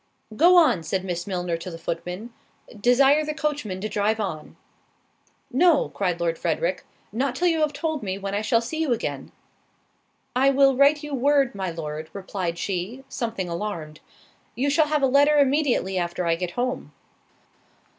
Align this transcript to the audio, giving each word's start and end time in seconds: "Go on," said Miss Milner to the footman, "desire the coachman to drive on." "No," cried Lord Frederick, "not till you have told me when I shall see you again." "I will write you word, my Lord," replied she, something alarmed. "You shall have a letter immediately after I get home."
"Go 0.35 0.57
on," 0.57 0.81
said 0.81 1.05
Miss 1.05 1.27
Milner 1.27 1.57
to 1.57 1.69
the 1.69 1.77
footman, 1.77 2.33
"desire 2.79 3.23
the 3.23 3.35
coachman 3.35 3.79
to 3.81 3.87
drive 3.87 4.19
on." 4.19 4.55
"No," 5.51 5.89
cried 5.89 6.19
Lord 6.19 6.39
Frederick, 6.39 6.83
"not 7.11 7.35
till 7.35 7.47
you 7.47 7.59
have 7.59 7.71
told 7.71 8.01
me 8.01 8.17
when 8.17 8.33
I 8.33 8.41
shall 8.41 8.61
see 8.61 8.79
you 8.79 8.93
again." 8.93 9.31
"I 10.35 10.49
will 10.49 10.75
write 10.75 11.03
you 11.03 11.13
word, 11.13 11.53
my 11.53 11.69
Lord," 11.69 12.09
replied 12.13 12.57
she, 12.57 13.03
something 13.09 13.47
alarmed. 13.47 13.99
"You 14.55 14.71
shall 14.71 14.87
have 14.87 15.03
a 15.03 15.05
letter 15.05 15.37
immediately 15.37 15.99
after 15.99 16.25
I 16.25 16.33
get 16.33 16.53
home." 16.57 16.93